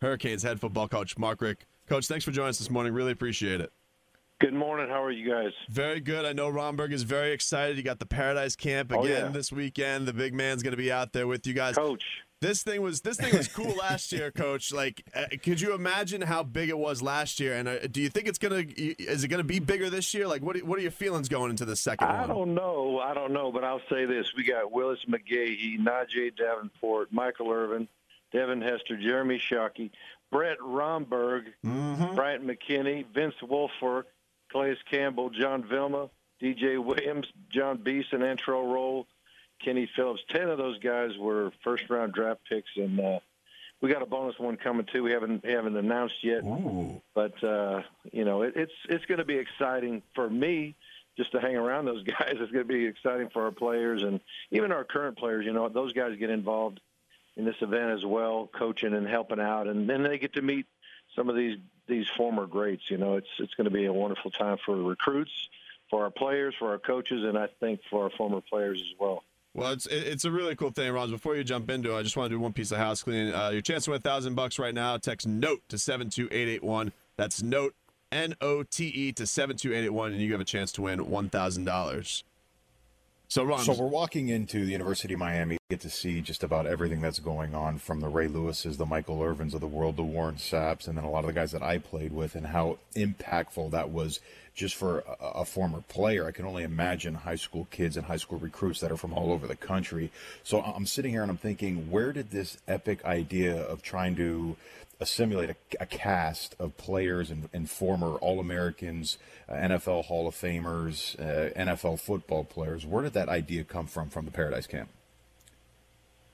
Hurricanes 0.00 0.42
head 0.42 0.60
football 0.60 0.88
coach 0.88 1.16
Mark 1.18 1.40
Richt. 1.40 1.66
Coach, 1.88 2.06
thanks 2.06 2.24
for 2.24 2.30
joining 2.30 2.50
us 2.50 2.58
this 2.58 2.70
morning. 2.70 2.92
Really 2.92 3.12
appreciate 3.12 3.60
it. 3.60 3.72
Good 4.40 4.54
morning. 4.54 4.88
How 4.88 5.02
are 5.02 5.10
you 5.10 5.28
guys? 5.28 5.52
Very 5.68 5.98
good. 6.00 6.24
I 6.24 6.32
know 6.32 6.48
Romberg 6.48 6.92
is 6.92 7.02
very 7.02 7.32
excited. 7.32 7.76
You 7.76 7.82
got 7.82 7.98
the 7.98 8.06
Paradise 8.06 8.54
Camp 8.54 8.92
again 8.92 9.02
Oh, 9.04 9.08
yeah. 9.08 9.28
this 9.28 9.50
weekend. 9.50 10.06
The 10.06 10.12
big 10.12 10.32
man's 10.32 10.62
going 10.62 10.72
to 10.72 10.76
be 10.76 10.92
out 10.92 11.12
there 11.12 11.26
with 11.26 11.44
you 11.46 11.54
guys. 11.54 11.74
Coach. 11.74 12.04
This 12.40 12.62
thing 12.62 12.80
was 12.82 13.00
this 13.00 13.16
thing 13.16 13.36
was 13.36 13.48
cool 13.48 13.74
last 13.80 14.12
year, 14.12 14.30
Coach. 14.30 14.72
Like, 14.72 15.02
uh, 15.12 15.24
could 15.42 15.60
you 15.60 15.74
imagine 15.74 16.22
how 16.22 16.44
big 16.44 16.68
it 16.68 16.78
was 16.78 17.02
last 17.02 17.40
year? 17.40 17.54
And 17.56 17.66
uh, 17.66 17.78
do 17.90 18.00
you 18.00 18.08
think 18.08 18.28
it's 18.28 18.38
gonna 18.38 18.62
is 18.76 19.24
it 19.24 19.28
gonna 19.28 19.42
be 19.42 19.58
bigger 19.58 19.90
this 19.90 20.14
year? 20.14 20.28
Like, 20.28 20.42
what 20.42 20.54
are, 20.54 20.60
what 20.60 20.78
are 20.78 20.82
your 20.82 20.92
feelings 20.92 21.28
going 21.28 21.50
into 21.50 21.64
the 21.64 21.74
second 21.74 22.06
I 22.06 22.28
don't 22.28 22.54
know. 22.54 23.00
I 23.00 23.12
don't 23.12 23.32
know, 23.32 23.50
but 23.50 23.64
I'll 23.64 23.80
say 23.90 24.04
this: 24.04 24.24
we 24.36 24.44
got 24.44 24.70
Willis 24.70 25.00
McGahee, 25.08 25.80
Najee 25.80 26.36
Davenport, 26.36 27.12
Michael 27.12 27.50
Irvin, 27.50 27.88
Devin 28.32 28.60
Hester, 28.60 28.96
Jeremy 28.96 29.38
Shockey, 29.38 29.90
Brett 30.30 30.58
Romberg, 30.62 31.44
Mm-hmm. 31.64 32.14
Bryant 32.14 32.46
McKinnie, 32.46 33.04
Vince 33.12 33.34
Wilfork, 33.42 34.04
Calais 34.50 34.76
Campbell, 34.90 35.30
John 35.30 35.64
Vilma, 35.64 36.08
DJ 36.42 36.82
Williams, 36.82 37.26
Jon 37.50 37.78
Beason, 37.78 38.20
Antrel 38.20 38.72
Rolle, 38.72 39.06
Kenny 39.64 39.90
Phillips. 39.96 40.22
Ten 40.30 40.48
of 40.48 40.58
those 40.58 40.78
guys 40.78 41.10
were 41.18 41.52
first 41.64 41.88
round 41.90 42.12
draft 42.12 42.40
picks, 42.48 42.70
and 42.76 43.00
uh, 43.00 43.18
we 43.80 43.92
got 43.92 44.02
a 44.02 44.06
bonus 44.06 44.38
one 44.38 44.56
coming 44.56 44.86
too. 44.92 45.02
We 45.02 45.10
haven't 45.12 45.44
haven't 45.44 45.76
announced 45.76 46.22
yet. 46.22 46.44
Ooh. 46.44 47.02
but 47.14 47.42
uh, 47.42 47.82
you 48.12 48.24
know 48.24 48.42
it, 48.42 48.52
it's 48.56 48.72
it's 48.88 49.04
going 49.06 49.18
to 49.18 49.24
be 49.24 49.36
exciting 49.36 50.02
for 50.14 50.28
me 50.30 50.76
just 51.16 51.32
to 51.32 51.40
hang 51.40 51.56
around 51.56 51.86
those 51.86 52.02
guys. 52.04 52.36
It's 52.38 52.52
going 52.52 52.66
to 52.68 52.72
be 52.72 52.86
exciting 52.86 53.30
for 53.32 53.44
our 53.44 53.50
players 53.50 54.02
and 54.04 54.20
even 54.52 54.70
our 54.70 54.84
current 54.84 55.18
players. 55.18 55.44
You 55.44 55.52
know, 55.52 55.68
those 55.68 55.92
guys 55.92 56.16
get 56.18 56.30
involved 56.30 56.80
in 57.38 57.44
this 57.44 57.56
event 57.62 57.92
as 57.92 58.04
well, 58.04 58.50
coaching 58.52 58.92
and 58.92 59.06
helping 59.06 59.40
out, 59.40 59.68
and 59.68 59.88
then 59.88 60.02
they 60.02 60.18
get 60.18 60.34
to 60.34 60.42
meet 60.42 60.66
some 61.16 61.30
of 61.30 61.36
these 61.36 61.56
these 61.86 62.06
former 62.16 62.46
greats. 62.46 62.90
You 62.90 62.98
know, 62.98 63.14
it's 63.14 63.28
it's 63.38 63.54
going 63.54 63.64
to 63.64 63.70
be 63.70 63.86
a 63.86 63.92
wonderful 63.92 64.30
time 64.30 64.58
for 64.66 64.76
recruits, 64.76 65.30
for 65.88 66.04
our 66.04 66.10
players, 66.10 66.54
for 66.58 66.70
our 66.70 66.78
coaches, 66.78 67.24
and 67.24 67.38
I 67.38 67.48
think 67.60 67.80
for 67.88 68.04
our 68.04 68.10
former 68.10 68.42
players 68.42 68.82
as 68.82 68.98
well. 68.98 69.22
Well, 69.54 69.72
it's 69.72 69.86
it's 69.86 70.24
a 70.24 70.30
really 70.30 70.56
cool 70.56 70.70
thing, 70.70 70.92
Ron. 70.92 71.10
Before 71.10 71.36
you 71.36 71.44
jump 71.44 71.70
into 71.70 71.94
it, 71.94 71.98
I 71.98 72.02
just 72.02 72.16
want 72.16 72.28
to 72.28 72.36
do 72.36 72.40
one 72.40 72.52
piece 72.52 72.70
of 72.72 72.78
house 72.78 73.02
cleaning. 73.02 73.34
Uh, 73.34 73.50
your 73.50 73.62
chance 73.62 73.84
to 73.84 73.92
win 73.92 74.00
thousand 74.00 74.34
bucks 74.34 74.58
right 74.58 74.74
now. 74.74 74.96
Text 74.98 75.26
note 75.26 75.62
to 75.68 75.78
seven 75.78 76.10
two 76.10 76.28
eight 76.30 76.48
eight 76.48 76.62
one. 76.62 76.92
That's 77.16 77.42
note 77.42 77.74
N 78.12 78.34
O 78.40 78.62
T 78.64 78.88
E 78.88 79.12
to 79.12 79.26
seven 79.26 79.56
two 79.56 79.72
eight 79.72 79.84
eight 79.84 79.90
one, 79.90 80.12
and 80.12 80.20
you 80.20 80.32
have 80.32 80.40
a 80.40 80.44
chance 80.44 80.72
to 80.72 80.82
win 80.82 81.08
one 81.08 81.30
thousand 81.30 81.64
dollars. 81.64 82.24
So, 83.30 83.44
Ron, 83.44 83.58
So 83.58 83.74
we're 83.74 83.88
walking 83.88 84.30
into 84.30 84.64
the 84.64 84.72
University 84.72 85.12
of 85.12 85.20
Miami, 85.20 85.58
get 85.68 85.80
to 85.80 85.90
see 85.90 86.22
just 86.22 86.42
about 86.42 86.66
everything 86.66 87.02
that's 87.02 87.18
going 87.18 87.54
on 87.54 87.76
from 87.76 88.00
the 88.00 88.08
Ray 88.08 88.26
Lewises, 88.26 88.78
the 88.78 88.86
Michael 88.86 89.18
Irvins 89.18 89.52
of 89.52 89.60
the 89.60 89.66
world, 89.66 89.96
the 89.96 90.02
Warren 90.02 90.36
Sapps, 90.36 90.88
and 90.88 90.96
then 90.96 91.04
a 91.04 91.10
lot 91.10 91.20
of 91.20 91.26
the 91.26 91.34
guys 91.34 91.52
that 91.52 91.62
I 91.62 91.76
played 91.76 92.10
with, 92.10 92.34
and 92.34 92.46
how 92.46 92.78
impactful 92.96 93.70
that 93.72 93.90
was 93.90 94.20
just 94.54 94.76
for 94.76 95.00
a, 95.00 95.40
a 95.40 95.44
former 95.44 95.82
player. 95.82 96.26
I 96.26 96.30
can 96.30 96.46
only 96.46 96.62
imagine 96.62 97.16
high 97.16 97.36
school 97.36 97.68
kids 97.70 97.98
and 97.98 98.06
high 98.06 98.16
school 98.16 98.38
recruits 98.38 98.80
that 98.80 98.90
are 98.90 98.96
from 98.96 99.12
all 99.12 99.30
over 99.30 99.46
the 99.46 99.56
country. 99.56 100.10
So 100.42 100.62
I'm 100.62 100.86
sitting 100.86 101.10
here 101.10 101.20
and 101.20 101.30
I'm 101.30 101.36
thinking, 101.36 101.90
where 101.90 102.14
did 102.14 102.30
this 102.30 102.56
epic 102.66 103.04
idea 103.04 103.60
of 103.60 103.82
trying 103.82 104.16
to 104.16 104.56
assimilate 105.00 105.50
a, 105.50 105.56
a 105.80 105.86
cast 105.86 106.54
of 106.58 106.76
players 106.76 107.30
and, 107.30 107.48
and 107.52 107.70
former 107.70 108.16
All 108.16 108.40
Americans, 108.40 109.18
uh, 109.48 109.54
NFL 109.54 110.06
Hall 110.06 110.26
of 110.26 110.34
Famers, 110.34 111.18
uh, 111.20 111.52
NFL 111.54 112.00
football 112.00 112.44
players. 112.44 112.84
Where 112.84 113.02
did 113.02 113.12
that 113.14 113.28
idea 113.28 113.64
come 113.64 113.86
from 113.86 114.10
from 114.10 114.24
the 114.24 114.30
Paradise 114.30 114.66
Camp? 114.66 114.88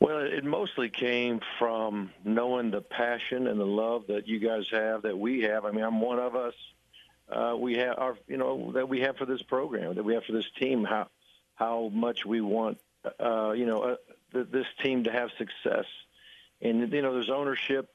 Well, 0.00 0.18
it 0.18 0.44
mostly 0.44 0.88
came 0.90 1.40
from 1.58 2.10
knowing 2.24 2.70
the 2.70 2.82
passion 2.82 3.46
and 3.46 3.58
the 3.58 3.66
love 3.66 4.08
that 4.08 4.28
you 4.28 4.38
guys 4.38 4.68
have, 4.70 5.02
that 5.02 5.18
we 5.18 5.42
have. 5.42 5.64
I 5.64 5.70
mean, 5.70 5.84
I'm 5.84 6.00
one 6.00 6.18
of 6.18 6.34
us. 6.36 6.54
Uh, 7.26 7.56
we 7.58 7.78
have 7.78 7.98
our, 7.98 8.18
you 8.28 8.36
know, 8.36 8.72
that 8.72 8.88
we 8.88 9.00
have 9.00 9.16
for 9.16 9.24
this 9.24 9.40
program, 9.40 9.94
that 9.94 10.02
we 10.02 10.14
have 10.14 10.24
for 10.24 10.32
this 10.32 10.50
team. 10.58 10.84
How 10.84 11.08
how 11.54 11.88
much 11.92 12.26
we 12.26 12.40
want, 12.40 12.78
uh, 13.18 13.52
you 13.52 13.64
know, 13.64 13.80
uh, 13.82 13.96
th- 14.32 14.48
this 14.50 14.66
team 14.82 15.04
to 15.04 15.12
have 15.12 15.30
success. 15.38 15.86
And 16.60 16.92
you 16.92 17.00
know, 17.00 17.14
there's 17.14 17.30
ownership 17.30 17.93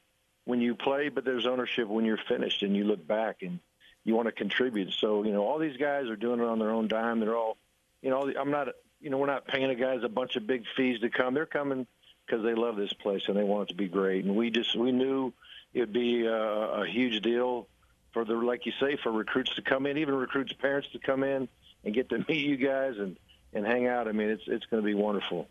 when 0.50 0.62
you 0.62 0.74
play, 0.74 1.10
but 1.10 1.24
there's 1.24 1.46
ownership 1.46 1.88
when 1.88 2.06
you're 2.06 2.18
finished 2.28 2.64
and 2.64 2.76
you 2.76 2.84
look 2.84 3.06
back 3.06 3.44
and 3.44 3.60
you 4.04 4.16
want 4.16 4.26
to 4.28 4.32
contribute. 4.32 4.92
So 4.94 5.24
you 5.24 5.32
know, 5.32 5.46
all 5.46 5.60
these 5.60 5.78
guys 5.78 6.08
are 6.10 6.16
doing 6.16 6.40
it 6.40 6.46
on 6.46 6.58
their 6.58 6.72
own 6.72 6.88
dime. 6.88 7.20
They're 7.20 7.38
all, 7.38 7.58
you 8.02 8.10
know, 8.10 8.34
I'm 8.36 8.50
not, 8.50 8.70
you 9.00 9.12
know, 9.12 9.20
we're 9.20 9.28
not 9.28 9.48
paying 9.48 9.68
the 9.68 9.76
guys 9.76 10.00
a 10.04 10.10
bunch 10.10 10.36
of 10.38 10.48
big 10.48 10.64
fees 10.76 11.02
to 11.02 11.10
come. 11.12 11.36
They're 11.36 11.46
coming 11.46 11.86
because 12.26 12.44
they 12.44 12.56
love 12.56 12.78
this 12.78 12.92
place 12.94 13.22
and 13.28 13.38
they 13.38 13.44
want 13.44 13.70
it 13.70 13.74
to 13.74 13.76
be 13.76 13.88
great. 13.88 14.26
And 14.26 14.36
we 14.36 14.50
just 14.50 14.76
we 14.76 14.92
knew 14.92 15.32
it 15.76 15.82
would 15.82 15.94
be 15.94 16.26
a, 16.26 16.34
a 16.34 16.88
huge 16.88 17.22
deal 17.22 17.68
for 18.12 18.26
the 18.26 18.34
like 18.34 18.66
you 18.66 18.72
say 18.80 18.98
for 19.04 19.12
recruits 19.12 19.54
to 19.54 19.62
come 19.62 19.86
in, 19.86 20.00
even 20.00 20.16
recruits' 20.16 20.54
parents 20.54 20.90
to 20.94 21.00
come 21.00 21.24
in 21.24 21.48
and 21.86 21.94
get 21.94 22.10
to 22.10 22.18
meet 22.28 22.44
you 22.44 22.58
guys 22.58 22.96
and 22.98 23.18
and 23.54 23.68
hang 23.68 23.86
out. 23.86 24.08
I 24.08 24.14
mean, 24.14 24.30
it's 24.30 24.48
it's 24.48 24.66
going 24.66 24.81
to 24.81 24.86
be 24.86 24.96
wonderful. 24.96 25.48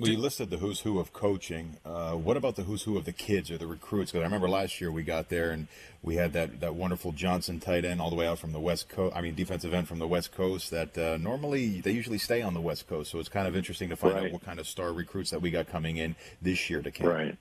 Well, 0.00 0.10
you 0.10 0.18
listed 0.18 0.48
the 0.48 0.56
who's 0.56 0.80
who 0.80 0.98
of 0.98 1.12
coaching. 1.12 1.76
Uh, 1.84 2.12
what 2.12 2.36
about 2.36 2.56
the 2.56 2.62
who's 2.62 2.82
who 2.82 2.96
of 2.96 3.04
the 3.04 3.12
kids 3.12 3.50
or 3.50 3.58
the 3.58 3.66
recruits? 3.66 4.12
Because 4.12 4.22
I 4.22 4.24
remember 4.24 4.48
last 4.48 4.80
year 4.80 4.90
we 4.90 5.02
got 5.02 5.28
there 5.28 5.50
and 5.50 5.68
we 6.02 6.16
had 6.16 6.32
that, 6.32 6.60
that 6.60 6.74
wonderful 6.74 7.12
Johnson 7.12 7.60
tight 7.60 7.84
end 7.84 8.00
all 8.00 8.08
the 8.08 8.16
way 8.16 8.26
out 8.26 8.38
from 8.38 8.52
the 8.52 8.60
West 8.60 8.88
Coast. 8.88 9.14
I 9.14 9.20
mean, 9.20 9.34
defensive 9.34 9.74
end 9.74 9.88
from 9.88 9.98
the 9.98 10.08
West 10.08 10.32
Coast 10.32 10.70
that 10.70 10.96
uh, 10.96 11.18
normally 11.18 11.82
they 11.82 11.90
usually 11.90 12.18
stay 12.18 12.40
on 12.40 12.54
the 12.54 12.60
West 12.60 12.88
Coast. 12.88 13.10
So 13.10 13.18
it's 13.18 13.28
kind 13.28 13.46
of 13.46 13.54
interesting 13.54 13.90
to 13.90 13.96
find 13.96 14.16
out 14.16 14.32
what 14.32 14.42
kind 14.42 14.58
of 14.58 14.66
star 14.66 14.92
recruits 14.92 15.30
that 15.30 15.42
we 15.42 15.50
got 15.50 15.68
coming 15.68 15.98
in 15.98 16.16
this 16.40 16.70
year 16.70 16.80
to 16.80 16.90
camp. 16.90 17.12
Right. 17.12 17.36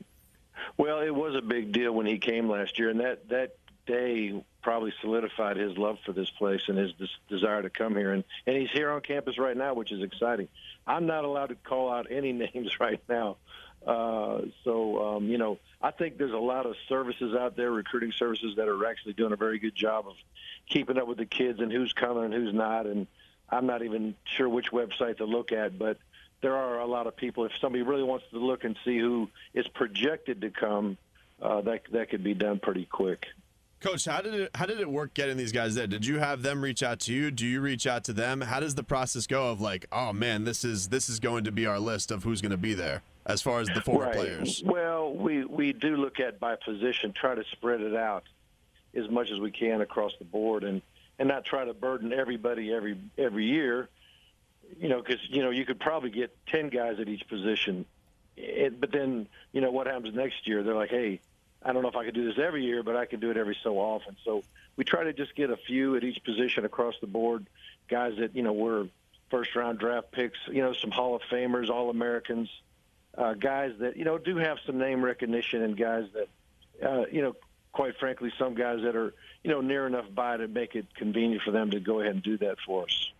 Well, 0.77 0.99
it 0.99 1.15
was 1.15 1.35
a 1.35 1.41
big 1.41 1.71
deal 1.71 1.93
when 1.93 2.05
he 2.05 2.17
came 2.17 2.49
last 2.49 2.77
year, 2.77 2.89
and 2.89 2.99
that 2.99 3.29
that 3.29 3.55
day 3.85 4.43
probably 4.61 4.93
solidified 5.01 5.57
his 5.57 5.77
love 5.77 5.97
for 6.05 6.11
this 6.11 6.29
place 6.29 6.61
and 6.67 6.77
his 6.77 6.91
des- 6.93 7.07
desire 7.29 7.61
to 7.61 7.69
come 7.69 7.95
here. 7.95 8.11
And 8.11 8.23
and 8.45 8.57
he's 8.57 8.71
here 8.71 8.91
on 8.91 9.01
campus 9.01 9.37
right 9.37 9.55
now, 9.55 9.73
which 9.73 9.91
is 9.91 10.01
exciting. 10.01 10.47
I'm 10.85 11.05
not 11.05 11.25
allowed 11.25 11.47
to 11.47 11.55
call 11.55 11.91
out 11.91 12.07
any 12.09 12.31
names 12.53 12.79
right 12.79 13.01
now. 13.07 13.37
Uh, 13.85 14.41
so 14.63 15.15
um, 15.15 15.27
you 15.27 15.37
know, 15.37 15.57
I 15.81 15.91
think 15.91 16.17
there's 16.17 16.33
a 16.33 16.37
lot 16.37 16.65
of 16.65 16.75
services 16.87 17.35
out 17.35 17.55
there, 17.55 17.71
recruiting 17.71 18.11
services 18.11 18.55
that 18.57 18.67
are 18.67 18.85
actually 18.85 19.13
doing 19.13 19.31
a 19.31 19.37
very 19.37 19.59
good 19.59 19.75
job 19.75 20.07
of 20.07 20.15
keeping 20.67 20.97
up 20.97 21.07
with 21.07 21.17
the 21.17 21.25
kids 21.25 21.59
and 21.59 21.71
who's 21.71 21.93
coming 21.93 22.25
and 22.25 22.33
who's 22.33 22.53
not. 22.53 22.85
And 22.85 23.07
I'm 23.49 23.65
not 23.65 23.83
even 23.83 24.15
sure 24.23 24.49
which 24.49 24.71
website 24.71 25.17
to 25.17 25.25
look 25.25 25.51
at, 25.51 25.79
but 25.79 25.97
there 26.41 26.55
are 26.55 26.79
a 26.79 26.85
lot 26.85 27.07
of 27.07 27.15
people. 27.15 27.45
If 27.45 27.51
somebody 27.59 27.83
really 27.83 28.03
wants 28.03 28.25
to 28.31 28.39
look 28.39 28.63
and 28.63 28.77
see 28.85 28.97
who 28.97 29.29
is 29.53 29.67
projected 29.67 30.41
to 30.41 30.49
come, 30.49 30.97
uh, 31.41 31.61
that 31.61 31.81
that 31.91 32.09
could 32.09 32.23
be 32.23 32.33
done 32.33 32.59
pretty 32.59 32.85
quick. 32.85 33.27
Coach, 33.79 34.05
how 34.05 34.21
did 34.21 34.33
it 34.33 34.51
how 34.55 34.65
did 34.65 34.81
it 34.81 34.89
work 34.89 35.13
getting 35.13 35.37
these 35.37 35.53
guys 35.53 35.75
there? 35.75 35.87
Did 35.87 36.05
you 36.05 36.19
have 36.19 36.41
them 36.41 36.61
reach 36.61 36.83
out 36.83 36.99
to 37.01 37.13
you? 37.13 37.31
Do 37.31 37.45
you 37.45 37.61
reach 37.61 37.87
out 37.87 38.03
to 38.05 38.13
them? 38.13 38.41
How 38.41 38.59
does 38.59 38.75
the 38.75 38.83
process 38.83 39.25
go 39.25 39.51
of 39.51 39.61
like, 39.61 39.85
oh 39.91 40.11
man, 40.11 40.43
this 40.43 40.65
is 40.65 40.89
this 40.89 41.07
is 41.07 41.19
going 41.19 41.45
to 41.45 41.51
be 41.51 41.65
our 41.65 41.79
list 41.79 42.11
of 42.11 42.23
who's 42.23 42.41
going 42.41 42.51
to 42.51 42.57
be 42.57 42.73
there 42.73 43.01
as 43.25 43.41
far 43.41 43.61
as 43.61 43.67
the 43.69 43.81
former 43.81 44.05
right. 44.05 44.13
players? 44.13 44.61
Well, 44.65 45.13
we 45.13 45.45
we 45.45 45.71
do 45.71 45.95
look 45.95 46.19
at 46.19 46.41
by 46.41 46.57
position, 46.57 47.13
try 47.13 47.35
to 47.35 47.43
spread 47.51 47.79
it 47.79 47.95
out 47.95 48.23
as 48.93 49.09
much 49.09 49.31
as 49.31 49.39
we 49.39 49.51
can 49.51 49.79
across 49.79 50.11
the 50.19 50.25
board, 50.25 50.65
and 50.65 50.81
and 51.17 51.29
not 51.29 51.45
try 51.45 51.63
to 51.63 51.73
burden 51.73 52.11
everybody 52.11 52.73
every 52.73 52.97
every 53.17 53.45
year. 53.45 53.87
You 54.77 54.89
know, 54.89 55.01
because 55.01 55.21
you 55.29 55.41
know 55.41 55.51
you 55.51 55.65
could 55.65 55.79
probably 55.79 56.09
get 56.09 56.35
ten 56.47 56.67
guys 56.67 56.99
at 56.99 57.07
each 57.07 57.25
position, 57.29 57.85
it, 58.35 58.79
but 58.79 58.91
then 58.91 59.27
you 59.53 59.61
know 59.61 59.71
what 59.71 59.87
happens 59.87 60.13
next 60.13 60.47
year? 60.47 60.63
They're 60.63 60.75
like, 60.75 60.89
hey, 60.89 61.21
I 61.63 61.73
don't 61.73 61.81
know 61.81 61.89
if 61.89 61.95
I 61.95 62.05
could 62.05 62.13
do 62.13 62.25
this 62.25 62.39
every 62.39 62.63
year, 62.63 62.83
but 62.83 62.95
I 62.95 63.05
can 63.05 63.19
do 63.19 63.31
it 63.31 63.37
every 63.37 63.57
so 63.63 63.77
often. 63.77 64.15
So 64.23 64.43
we 64.77 64.85
try 64.85 65.03
to 65.03 65.13
just 65.13 65.35
get 65.35 65.49
a 65.49 65.57
few 65.57 65.95
at 65.95 66.03
each 66.03 66.23
position 66.23 66.65
across 66.65 66.95
the 67.01 67.07
board, 67.07 67.47
guys 67.89 68.13
that 68.19 68.35
you 68.35 68.43
know 68.43 68.53
were 68.53 68.87
first 69.29 69.55
round 69.55 69.79
draft 69.79 70.11
picks, 70.11 70.37
you 70.47 70.61
know, 70.61 70.73
some 70.73 70.91
Hall 70.91 71.15
of 71.15 71.21
Famers, 71.31 71.69
All 71.69 71.89
Americans, 71.89 72.49
uh, 73.17 73.33
guys 73.33 73.73
that 73.79 73.97
you 73.97 74.05
know 74.05 74.17
do 74.17 74.37
have 74.37 74.57
some 74.65 74.77
name 74.77 75.03
recognition, 75.03 75.61
and 75.61 75.77
guys 75.77 76.05
that 76.13 76.29
uh, 76.87 77.05
you 77.11 77.21
know, 77.21 77.35
quite 77.73 77.97
frankly, 77.97 78.31
some 78.39 78.55
guys 78.55 78.81
that 78.83 78.95
are 78.95 79.13
you 79.43 79.51
know 79.51 79.61
near 79.61 79.85
enough 79.85 80.05
by 80.13 80.37
to 80.37 80.47
make 80.47 80.75
it 80.75 80.85
convenient 80.95 81.43
for 81.43 81.51
them 81.51 81.71
to 81.71 81.79
go 81.79 81.99
ahead 81.99 82.13
and 82.13 82.23
do 82.23 82.37
that 82.37 82.57
for 82.65 82.83
us. 82.83 83.11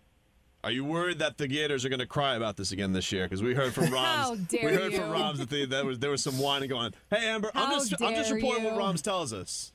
Are 0.62 0.70
you 0.70 0.84
worried 0.84 1.18
that 1.20 1.38
the 1.38 1.48
Gators 1.48 1.84
are 1.86 1.88
going 1.88 2.00
to 2.00 2.06
cry 2.06 2.34
about 2.34 2.56
this 2.56 2.70
again 2.70 2.92
this 2.92 3.10
year? 3.12 3.24
Because 3.24 3.42
we 3.42 3.54
heard 3.54 3.72
from 3.72 3.86
How 3.86 4.32
Roms. 4.34 4.48
dare 4.48 4.68
we 4.68 4.74
heard 4.76 4.92
from 4.94 5.08
you. 5.08 5.14
Roms 5.16 5.38
that 5.38 5.48
they, 5.48 5.64
there 5.64 5.86
was 5.86 5.98
there 5.98 6.10
was 6.10 6.22
some 6.22 6.38
whining 6.38 6.68
going. 6.68 6.86
on. 6.86 6.94
Hey 7.10 7.28
Amber, 7.28 7.50
I'm 7.54 7.70
just 7.78 7.94
I'm 8.02 8.14
just 8.14 8.28
dare 8.28 8.34
reporting 8.36 8.64
what 8.64 8.74
you. 8.74 8.78
Roms 8.80 9.00
tells 9.02 9.32
us. 9.32 9.72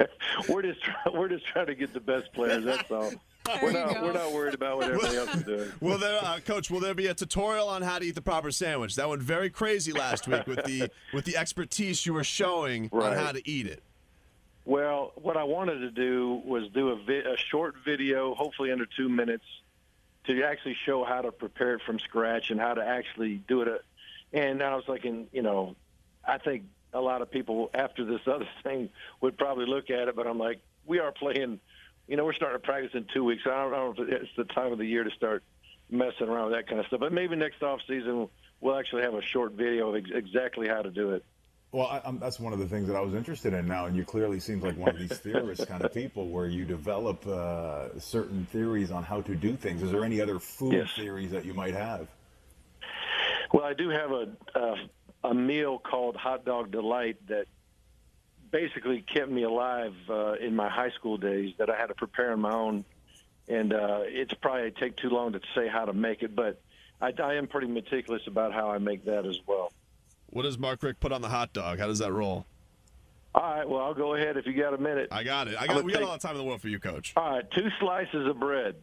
we're 0.48 0.62
just 0.62 0.82
try- 0.82 1.12
we're 1.12 1.28
just 1.28 1.46
trying 1.46 1.66
to 1.66 1.74
get 1.74 1.92
the 1.92 2.00
best 2.00 2.32
players. 2.32 2.64
That's 2.64 2.90
all. 2.90 3.12
There 3.46 3.58
We're 3.62 3.72
not 3.72 3.94
go. 3.94 4.02
we're 4.02 4.12
not 4.12 4.32
worried 4.32 4.54
about 4.54 4.76
what 4.78 4.86
everybody 4.88 5.16
else 5.16 5.34
is 5.34 5.42
doing. 5.44 5.72
Will 5.80 5.98
there, 5.98 6.20
uh, 6.22 6.38
Coach? 6.44 6.70
Will 6.70 6.78
there 6.78 6.94
be 6.94 7.06
a 7.06 7.14
tutorial 7.14 7.68
on 7.68 7.82
how 7.82 7.98
to 7.98 8.04
eat 8.04 8.14
the 8.14 8.20
proper 8.22 8.50
sandwich? 8.50 8.94
That 8.96 9.08
went 9.08 9.22
very 9.22 9.50
crazy 9.50 9.92
last 9.92 10.28
week 10.28 10.46
with 10.46 10.64
the 10.64 10.90
with 11.14 11.24
the 11.24 11.36
expertise 11.36 12.04
you 12.06 12.12
were 12.12 12.22
showing 12.24 12.88
Right. 12.92 13.12
on 13.12 13.16
how 13.24 13.32
to 13.32 13.48
eat 13.48 13.66
it. 13.66 13.82
Well, 14.64 15.12
what 15.16 15.36
I 15.36 15.44
wanted 15.44 15.78
to 15.80 15.90
do 15.90 16.40
was 16.44 16.68
do 16.68 16.90
a, 16.90 16.96
vi- 16.96 17.18
a 17.32 17.36
short 17.36 17.76
video, 17.84 18.34
hopefully 18.34 18.70
under 18.72 18.86
two 18.86 19.08
minutes, 19.08 19.44
to 20.26 20.42
actually 20.44 20.76
show 20.84 21.02
how 21.04 21.22
to 21.22 21.32
prepare 21.32 21.74
it 21.74 21.82
from 21.82 21.98
scratch 21.98 22.50
and 22.50 22.60
how 22.60 22.74
to 22.74 22.84
actually 22.84 23.36
do 23.48 23.62
it. 23.62 23.68
uh, 23.68 23.78
And 24.32 24.62
I 24.62 24.76
was 24.76 24.84
thinking, 24.86 25.28
you 25.32 25.42
know, 25.42 25.76
I 26.24 26.38
think 26.38 26.64
a 26.92 27.00
lot 27.00 27.22
of 27.22 27.30
people 27.30 27.70
after 27.72 28.04
this 28.04 28.20
other 28.26 28.48
thing 28.62 28.90
would 29.20 29.38
probably 29.38 29.66
look 29.66 29.90
at 29.90 30.08
it, 30.08 30.14
but 30.16 30.26
I'm 30.26 30.38
like, 30.38 30.60
we 30.86 30.98
are 30.98 31.12
playing. 31.12 31.60
You 32.06 32.16
know, 32.16 32.24
we're 32.24 32.32
starting 32.32 32.60
to 32.60 32.64
practice 32.66 32.90
in 32.94 33.06
two 33.14 33.22
weeks. 33.24 33.42
I 33.46 33.50
don't, 33.50 33.72
I 33.72 33.76
don't 33.76 33.98
know 33.98 34.04
if 34.04 34.22
it's 34.22 34.30
the 34.36 34.44
time 34.44 34.72
of 34.72 34.78
the 34.78 34.84
year 34.86 35.04
to 35.04 35.10
start 35.12 35.44
messing 35.90 36.28
around 36.28 36.46
with 36.50 36.54
that 36.54 36.66
kind 36.66 36.80
of 36.80 36.86
stuff. 36.86 37.00
But 37.00 37.12
maybe 37.12 37.36
next 37.36 37.62
off 37.62 37.80
season 37.88 38.28
we'll 38.60 38.76
actually 38.76 39.02
have 39.02 39.14
a 39.14 39.22
short 39.22 39.52
video 39.52 39.90
of 39.90 39.96
ex- 39.96 40.10
exactly 40.12 40.66
how 40.68 40.82
to 40.82 40.90
do 40.90 41.10
it. 41.12 41.24
Well, 41.72 41.86
I, 41.86 42.00
I'm, 42.04 42.18
that's 42.18 42.40
one 42.40 42.52
of 42.52 42.58
the 42.58 42.66
things 42.66 42.88
that 42.88 42.96
I 42.96 43.00
was 43.00 43.14
interested 43.14 43.54
in 43.54 43.68
now, 43.68 43.86
and 43.86 43.94
you 43.94 44.04
clearly 44.04 44.40
seem 44.40 44.60
like 44.60 44.76
one 44.76 44.90
of 44.90 44.98
these 44.98 45.16
theorist 45.18 45.68
kind 45.68 45.82
of 45.84 45.94
people, 45.94 46.28
where 46.28 46.46
you 46.46 46.64
develop 46.64 47.24
uh, 47.26 47.96
certain 48.00 48.44
theories 48.50 48.90
on 48.90 49.04
how 49.04 49.20
to 49.22 49.36
do 49.36 49.54
things. 49.54 49.82
Is 49.82 49.92
there 49.92 50.04
any 50.04 50.20
other 50.20 50.40
food 50.40 50.72
Yes. 50.74 50.88
theories 50.96 51.30
that 51.30 51.44
you 51.44 51.54
might 51.54 51.74
have? 51.74 52.08
Well, 53.52 53.64
I 53.64 53.74
do 53.74 53.88
have 53.88 54.10
a 54.10 54.28
a, 54.56 54.74
a 55.30 55.34
meal 55.34 55.78
called 55.78 56.16
Hot 56.16 56.44
Dog 56.44 56.72
Delight 56.72 57.24
that 57.28 57.46
basically 58.50 59.02
kept 59.02 59.30
me 59.30 59.44
alive 59.44 59.94
uh, 60.08 60.32
in 60.32 60.56
my 60.56 60.68
high 60.68 60.90
school 60.90 61.18
days. 61.18 61.54
That 61.58 61.70
I 61.70 61.76
had 61.76 61.86
to 61.86 61.94
prepare 61.94 62.32
on 62.32 62.40
my 62.40 62.52
own, 62.52 62.84
and 63.46 63.72
uh, 63.72 64.00
it's 64.04 64.34
probably 64.34 64.72
take 64.72 64.96
too 64.96 65.10
long 65.10 65.34
to 65.34 65.40
say 65.54 65.68
how 65.68 65.84
to 65.84 65.92
make 65.92 66.24
it, 66.24 66.34
but 66.34 66.60
I, 67.00 67.12
I 67.22 67.34
am 67.34 67.46
pretty 67.46 67.68
meticulous 67.68 68.26
about 68.26 68.52
how 68.52 68.70
I 68.70 68.78
make 68.78 69.04
that 69.04 69.24
as 69.24 69.38
well. 69.46 69.72
What 70.30 70.42
does 70.42 70.58
Mark 70.58 70.82
Richt 70.82 71.00
put 71.00 71.12
on 71.12 71.22
the 71.22 71.28
hot 71.28 71.52
dog? 71.52 71.78
How 71.78 71.86
does 71.86 71.98
that 71.98 72.12
roll? 72.12 72.46
All 73.34 73.42
right, 73.42 73.68
well, 73.68 73.80
I'll 73.80 73.94
go 73.94 74.14
ahead 74.14 74.36
if 74.36 74.46
you 74.46 74.52
got 74.54 74.74
a 74.74 74.78
minute. 74.78 75.08
I 75.12 75.22
got 75.22 75.46
it. 75.46 75.56
I 75.58 75.66
got. 75.66 75.84
We 75.84 75.92
got 75.92 76.02
all 76.02 76.12
the 76.12 76.18
time 76.18 76.32
in 76.32 76.38
the 76.38 76.44
world 76.44 76.60
for 76.60 76.68
you, 76.68 76.80
Coach. 76.80 77.12
All 77.16 77.30
right, 77.30 77.48
two 77.52 77.68
slices 77.78 78.26
of 78.26 78.40
bread, 78.40 78.74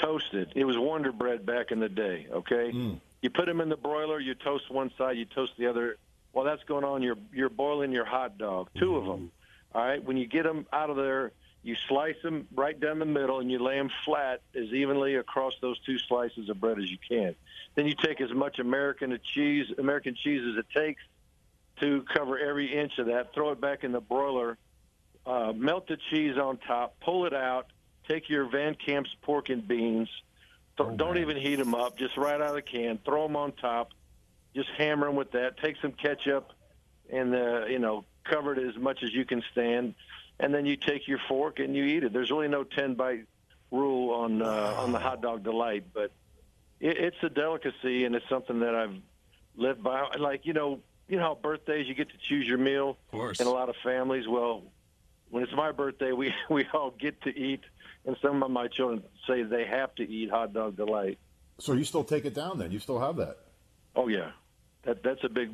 toasted. 0.00 0.52
It 0.54 0.64
was 0.64 0.78
Wonder 0.78 1.10
Bread 1.10 1.44
back 1.44 1.72
in 1.72 1.80
the 1.80 1.88
day. 1.88 2.28
Okay, 2.30 2.70
mm. 2.72 3.00
you 3.20 3.30
put 3.30 3.46
them 3.46 3.60
in 3.60 3.68
the 3.68 3.76
broiler. 3.76 4.20
You 4.20 4.34
toast 4.34 4.70
one 4.70 4.92
side, 4.96 5.16
you 5.16 5.24
toast 5.24 5.52
the 5.58 5.66
other. 5.66 5.96
While 6.30 6.44
that's 6.44 6.62
going 6.64 6.84
on, 6.84 7.02
you're 7.02 7.18
you're 7.32 7.48
boiling 7.48 7.90
your 7.90 8.04
hot 8.04 8.38
dog, 8.38 8.68
2 8.78 8.96
of 8.96 9.06
them. 9.06 9.20
Mm. 9.20 9.76
All 9.76 9.84
right, 9.84 10.04
when 10.04 10.16
you 10.16 10.26
get 10.26 10.44
them 10.44 10.66
out 10.72 10.90
of 10.90 10.96
there, 10.96 11.32
you 11.64 11.74
slice 11.88 12.16
them 12.22 12.46
right 12.54 12.78
down 12.78 13.00
the 13.00 13.06
middle, 13.06 13.40
and 13.40 13.50
you 13.50 13.58
lay 13.58 13.76
them 13.76 13.90
flat 14.04 14.42
as 14.54 14.72
evenly 14.72 15.16
across 15.16 15.54
those 15.60 15.78
two 15.80 15.98
slices 15.98 16.48
of 16.48 16.60
bread 16.60 16.78
as 16.78 16.90
you 16.90 16.98
can. 17.08 17.34
Then 17.74 17.86
you 17.86 17.94
take 17.94 18.20
as 18.20 18.32
much 18.32 18.60
American 18.60 19.18
cheese, 19.34 19.66
American 19.78 20.14
cheese 20.14 20.42
as 20.52 20.58
it 20.58 20.66
takes 20.78 21.02
to 21.80 22.04
cover 22.14 22.38
every 22.38 22.72
inch 22.72 22.98
of 22.98 23.06
that. 23.06 23.34
Throw 23.34 23.50
it 23.50 23.60
back 23.60 23.82
in 23.82 23.90
the 23.90 24.00
broiler 24.00 24.58
uh, 25.26 25.52
melt 25.54 25.88
the 25.88 25.96
cheese 26.10 26.36
on 26.36 26.58
top, 26.58 27.00
pull 27.00 27.26
it 27.26 27.32
out, 27.32 27.66
take 28.08 28.28
your 28.28 28.44
Van 28.44 28.74
Camp's 28.74 29.14
pork 29.22 29.48
and 29.48 29.66
beans. 29.66 30.08
Th- 30.76 30.96
don't 30.96 31.18
even 31.18 31.36
heat 31.36 31.56
them 31.56 31.74
up, 31.74 31.96
just 31.96 32.16
right 32.16 32.40
out 32.40 32.48
of 32.48 32.54
the 32.54 32.62
can. 32.62 32.98
Throw 33.04 33.26
them 33.26 33.36
on 33.36 33.52
top. 33.52 33.90
Just 34.54 34.68
hammer 34.76 35.06
them 35.06 35.16
with 35.16 35.32
that. 35.32 35.58
Take 35.58 35.76
some 35.80 35.92
ketchup, 35.92 36.52
and 37.10 37.34
uh, 37.34 37.66
you 37.66 37.78
know 37.78 38.04
cover 38.24 38.52
it 38.52 38.68
as 38.68 38.76
much 38.80 39.02
as 39.02 39.12
you 39.12 39.24
can 39.24 39.42
stand, 39.52 39.94
and 40.40 40.52
then 40.52 40.66
you 40.66 40.76
take 40.76 41.06
your 41.08 41.20
fork 41.28 41.58
and 41.58 41.74
you 41.74 41.84
eat 41.84 42.04
it. 42.04 42.12
There's 42.12 42.30
really 42.30 42.48
no 42.48 42.64
ten 42.64 42.94
bite 42.94 43.26
rule 43.70 44.12
on 44.14 44.42
uh, 44.42 44.74
on 44.78 44.92
the 44.92 44.98
hot 44.98 45.20
dog 45.22 45.42
delight, 45.42 45.84
but 45.92 46.12
it, 46.80 46.96
it's 46.98 47.16
a 47.22 47.28
delicacy 47.28 48.04
and 48.04 48.14
it's 48.14 48.28
something 48.28 48.60
that 48.60 48.74
I've 48.74 48.94
lived 49.56 49.82
by. 49.82 50.08
Like 50.18 50.46
you 50.46 50.52
know, 50.52 50.80
you 51.08 51.16
know 51.16 51.22
how 51.22 51.34
birthdays 51.34 51.86
you 51.86 51.94
get 51.94 52.08
to 52.10 52.16
choose 52.28 52.46
your 52.46 52.58
meal 52.58 52.90
Of 52.90 53.10
course. 53.10 53.40
in 53.40 53.46
a 53.46 53.50
lot 53.50 53.68
of 53.68 53.76
families. 53.82 54.26
Well, 54.28 54.62
when 55.30 55.42
it's 55.42 55.52
my 55.54 55.72
birthday, 55.72 56.12
we 56.12 56.32
we 56.50 56.66
all 56.72 56.90
get 56.90 57.20
to 57.22 57.30
eat, 57.30 57.62
and 58.04 58.16
some 58.22 58.42
of 58.42 58.50
my 58.50 58.68
children 58.68 59.02
say 59.26 59.42
they 59.42 59.64
have 59.66 59.94
to 59.96 60.08
eat 60.08 60.30
hot 60.30 60.52
dog 60.52 60.76
delight. 60.76 61.18
So 61.58 61.72
you 61.72 61.84
still 61.84 62.04
take 62.04 62.24
it 62.24 62.34
down 62.34 62.58
then? 62.58 62.72
You 62.72 62.80
still 62.80 62.98
have 62.98 63.16
that? 63.16 63.38
Oh 63.96 64.08
yeah, 64.08 64.30
that 64.82 65.02
that's 65.02 65.22
a 65.24 65.28
big. 65.28 65.50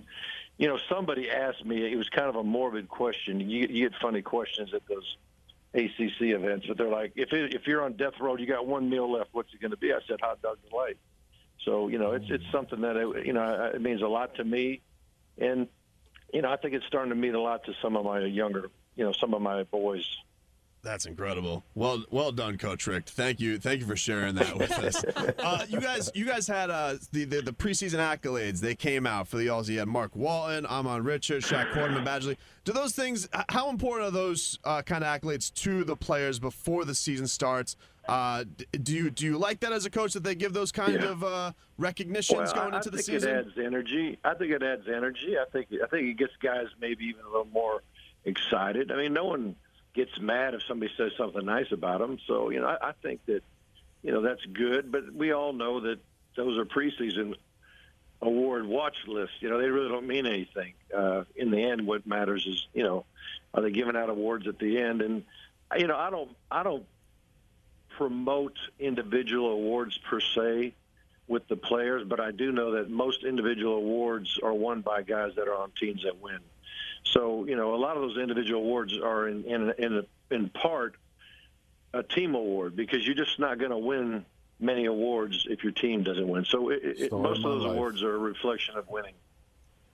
You 0.61 0.69
know, 0.69 0.79
somebody 0.91 1.31
asked 1.31 1.65
me. 1.65 1.91
It 1.91 1.97
was 1.97 2.11
kind 2.11 2.29
of 2.29 2.37
a 2.37 2.45
morbid 2.45 2.87
question. 2.87 3.41
You, 3.41 3.67
you 3.71 3.89
get 3.89 3.99
funny 3.99 4.21
questions 4.21 4.75
at 4.75 4.83
those 4.87 5.17
ACC 5.73 6.21
events, 6.21 6.67
but 6.67 6.77
they're 6.77 6.91
like, 6.91 7.13
if 7.17 7.33
it, 7.33 7.55
if 7.55 7.67
you're 7.67 7.83
on 7.83 7.95
death 7.95 8.13
row, 8.21 8.37
you 8.37 8.45
got 8.45 8.67
one 8.67 8.91
meal 8.91 9.11
left. 9.11 9.31
What's 9.33 9.55
it 9.55 9.61
going 9.63 9.71
to 9.71 9.79
be? 9.79 9.91
I 9.91 10.01
said 10.07 10.21
hot 10.21 10.43
dog 10.43 10.59
delight. 10.69 10.99
So 11.65 11.89
you 11.89 11.99
know, 11.99 12.13
it's 12.13 12.27
it's 12.29 12.45
something 12.53 12.83
that 12.83 12.95
it, 12.97 13.25
you 13.25 13.33
know 13.33 13.71
it 13.73 13.81
means 13.81 14.03
a 14.03 14.07
lot 14.07 14.35
to 14.35 14.45
me, 14.45 14.83
and 15.39 15.67
you 16.31 16.43
know 16.43 16.51
I 16.51 16.57
think 16.57 16.75
it's 16.75 16.85
starting 16.85 17.09
to 17.09 17.17
mean 17.17 17.35
a 17.35 17.41
lot 17.41 17.65
to 17.65 17.73
some 17.81 17.97
of 17.97 18.05
my 18.05 18.21
younger, 18.21 18.71
you 18.97 19.05
know, 19.05 19.13
some 19.13 19.33
of 19.33 19.41
my 19.41 19.63
boys. 19.63 20.05
That's 20.83 21.05
incredible. 21.05 21.63
Well, 21.75 22.05
well 22.11 22.33
done, 22.33 22.57
Coach 22.57 22.87
Richt. 22.87 23.11
Thank 23.11 23.39
you, 23.39 23.59
thank 23.59 23.81
you 23.81 23.87
for 23.87 23.97
sharing 23.97 24.35
that 24.37 24.57
with 24.57 24.71
us. 24.73 25.05
Uh, 25.41 25.65
you 25.69 25.81
guys, 25.81 26.11
you 26.15 26.25
guys 26.25 26.47
had 26.47 26.71
uh, 26.71 26.95
the, 27.13 27.25
the 27.25 27.41
the 27.43 27.53
preseason 27.53 27.99
accolades. 27.99 28.61
They 28.61 28.75
came 28.75 29.07
out 29.07 29.27
for 29.29 29.37
the 29.37 29.47
Aussie. 29.49 29.71
You 29.71 29.79
had 29.81 29.89
Mark 29.89 30.15
Walton, 30.15 30.65
Ahmmon 30.67 31.05
Richards, 31.05 31.49
Shaq 31.51 31.73
Quarterman, 31.73 32.05
Badgley. 32.05 32.37
Do 32.65 32.73
those 32.73 32.93
things? 32.95 33.29
How 33.49 33.69
important 33.71 34.09
are 34.09 34.11
those 34.11 34.59
uh, 34.65 34.83
kind 34.83 35.03
of 35.05 35.09
accolades 35.21 35.53
to 35.55 35.85
the 35.85 35.97
players 35.97 36.39
before 36.39 36.85
the 36.85 36.95
season 36.95 37.27
starts? 37.27 37.77
Uh, 38.09 38.45
do 38.83 38.95
you 38.95 39.11
do 39.11 39.25
you 39.27 39.39
like 39.39 39.61
that 39.61 39.73
as 39.73 39.85
a 39.87 39.91
coach 39.91 40.13
that 40.15 40.25
they 40.25 40.35
give 40.35 40.53
those 40.53 40.73
kind 40.73 40.95
Yeah. 40.95 41.11
of 41.11 41.25
uh, 41.25 41.53
recognitions 41.79 42.39
Well, 42.39 42.53
going 42.55 42.75
I, 42.75 42.77
into 42.79 42.91
I 42.91 42.97
the 42.97 43.03
think 43.03 43.23
it 43.23 43.29
adds 43.29 43.51
energy. 43.59 44.19
I 44.25 44.35
think 44.35 44.53
it 44.53 44.63
adds 44.63 44.87
energy. 44.89 45.37
I 45.39 45.45
think 45.51 45.69
I 45.83 45.87
think 45.89 46.09
it 46.09 46.15
gets 46.19 46.33
guys 46.43 46.67
maybe 46.81 47.05
even 47.07 47.23
a 47.25 47.29
little 47.29 47.49
more 47.53 47.83
excited. 48.25 48.91
I 48.91 48.97
mean, 48.97 49.13
no 49.13 49.25
one 49.25 49.57
gets 49.95 50.19
mad 50.21 50.55
if 50.55 50.63
somebody 50.69 50.93
says 50.97 51.13
something 51.17 51.45
nice 51.45 51.73
about 51.73 52.01
them. 52.01 52.19
So 52.27 52.51
you 52.51 52.61
know, 52.61 52.67
I, 52.67 52.91
I 52.91 52.93
think 53.03 53.25
that 53.27 53.43
you 54.03 54.13
know 54.13 54.23
that's 54.23 54.45
good. 54.45 54.91
But 54.91 55.13
we 55.13 55.33
all 55.33 55.53
know 55.53 55.81
that 55.81 55.99
those 56.37 56.59
are 56.59 56.65
preseason 56.65 57.35
award 58.23 58.67
watch 58.67 58.97
lists. 59.07 59.37
You 59.41 59.51
know, 59.51 59.59
they 59.59 59.69
really 59.69 59.89
don't 59.89 60.07
mean 60.07 60.27
anything. 60.27 60.75
Uh, 60.97 61.25
in 61.37 61.51
the 61.51 61.63
end, 61.63 61.87
what 61.87 62.07
matters 62.07 62.47
is 62.47 62.67
you 62.73 62.83
know, 62.83 63.05
are 63.55 63.63
they 63.63 63.71
giving 63.71 63.97
out 63.97 64.11
awards 64.11 64.47
at 64.47 64.59
the 64.59 64.79
end? 64.79 65.03
And 65.03 65.25
you 65.77 65.87
know, 65.87 65.97
I 65.97 66.11
don't 66.11 66.31
I 66.51 66.63
don't 66.63 66.87
promote 67.97 68.57
individual 68.79 69.51
awards 69.51 69.99
per 69.99 70.21
se 70.21 70.75
with 71.29 71.47
the 71.49 71.57
players, 71.57 72.03
but 72.07 72.19
I 72.19 72.33
do 72.33 72.51
know 72.51 72.73
that 72.73 72.91
most 72.91 73.25
individual 73.25 73.77
awards 73.77 74.39
are 74.43 74.53
won 74.53 74.81
by 74.81 75.03
guys 75.03 75.33
that 75.37 75.47
are 75.49 75.55
on 75.55 75.71
teams 75.79 76.03
that 76.03 76.21
win. 76.21 76.41
So 77.05 77.47
you 77.47 77.57
know, 77.57 77.75
a 77.75 77.77
lot 77.77 77.97
of 77.97 78.03
those 78.03 78.19
individual 78.19 78.63
awards 78.63 78.97
are 78.99 79.29
in 79.29 79.45
in 79.45 79.73
in, 79.79 80.07
in 80.31 80.49
part 80.51 80.97
a 81.93 82.03
team 82.03 82.35
award 82.35 82.77
because 82.77 83.05
you're 83.05 83.17
just 83.17 83.39
not 83.39 83.59
going 83.59 83.73
to 83.73 83.79
win 83.79 84.25
many 84.61 84.85
awards 84.85 85.47
if 85.51 85.65
your 85.65 85.73
team 85.73 86.03
doesn't 86.03 86.29
win. 86.29 86.45
So 86.45 86.71
it, 86.71 86.83
it, 86.85 87.13
most 87.13 87.39
of 87.41 87.47
of 87.47 87.53
those 87.53 87.65
life. 87.65 87.73
awards 87.73 88.03
are 88.03 88.15
a 88.15 88.19
reflection 88.19 88.77
of 88.77 88.89
winning. 88.89 89.15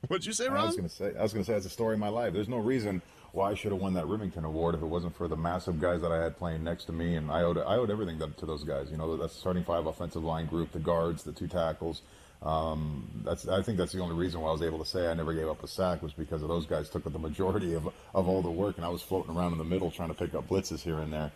What'd 0.09 0.27
you 0.27 0.33
say, 0.33 0.49
Ron? 0.49 0.59
I 0.59 0.67
was 0.67 0.77
gonna 0.77 0.89
say, 0.89 1.13
I 1.19 1.23
was 1.23 1.33
gonna 1.33 1.45
say, 1.45 1.55
it's 1.55 1.67
a 1.67 1.71
story 1.71 1.95
of 1.95 2.01
my 2.01 2.09
life. 2.09 2.33
There's 2.33 2.49
no 2.49 2.59
reason 2.59 3.03
why 3.33 3.51
I 3.51 3.55
should 3.55 3.73
have 3.73 3.81
won 3.81 3.95
that 3.95 4.05
Rimington 4.05 4.45
Award 4.45 4.75
if 4.75 4.83
it 4.83 4.87
wasn't 4.87 5.17
for 5.17 5.27
the 5.27 5.37
massive 5.37 5.81
guys 5.81 6.01
that 6.03 6.13
I 6.13 6.23
had 6.23 6.37
playing 6.37 6.63
next 6.63 6.85
to 6.87 6.93
me, 6.93 7.17
and 7.17 7.31
I 7.31 7.43
owed 7.43 7.59
I 7.59 7.77
owed 7.77 7.91
everything 7.91 8.19
to, 8.19 8.29
to 8.29 8.47
those 8.47 8.63
guys. 8.63 8.91
You 8.91 8.99
know, 8.99 9.17
that's 9.17 9.35
the 9.35 9.41
starting 9.41 9.65
five 9.65 9.87
offensive 9.87 10.23
line 10.23 10.47
group, 10.47 10.73
the 10.73 10.79
guards, 10.79 11.25
the 11.25 11.33
two 11.33 11.49
tackles. 11.49 12.03
Um, 12.43 13.09
that's 13.25 13.49
I 13.49 13.63
think 13.63 13.79
that's 13.79 13.93
the 13.93 14.01
only 14.01 14.15
reason 14.15 14.41
why 14.41 14.51
I 14.51 14.53
was 14.53 14.63
able 14.63 14.79
to 14.79 14.85
say 14.85 15.09
I 15.09 15.15
never 15.15 15.33
gave 15.33 15.49
up 15.49 15.63
a 15.65 15.69
sack 15.69 16.03
was 16.03 16.13
because 16.13 16.43
of 16.43 16.49
those 16.49 16.67
guys 16.67 16.89
took 16.89 17.07
up 17.07 17.13
the 17.13 17.19
majority 17.19 17.75
of 17.75 17.89
of 18.15 18.29
all 18.29 18.43
the 18.43 18.51
work, 18.51 18.77
and 18.77 18.85
I 18.85 18.89
was 18.89 19.03
floating 19.03 19.35
around 19.35 19.53
in 19.53 19.59
the 19.59 19.65
middle 19.65 19.91
trying 19.91 20.09
to 20.09 20.15
pick 20.15 20.35
up 20.35 20.49
blitzes 20.49 20.81
here 20.81 20.99
and 20.99 21.13
there. 21.13 21.33